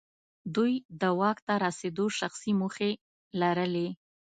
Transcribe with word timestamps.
دوی 0.55 0.73
د 1.01 1.03
واک 1.19 1.37
ته 1.47 1.53
رسېدو 1.65 2.05
شخصي 2.19 2.51
موخې 2.59 2.91
لرلې. 3.41 3.89